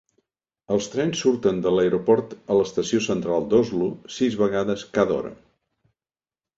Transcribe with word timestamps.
Els 0.75 0.87
trens 0.93 1.21
surten 1.25 1.59
de 1.65 1.73
l'aeroport 1.75 2.33
a 2.55 2.59
l'Estació 2.61 3.03
Central 3.11 3.47
d'Oslo 3.53 3.93
sis 4.19 4.43
vegades 4.45 4.91
cada 5.01 5.19
hora. 5.23 5.37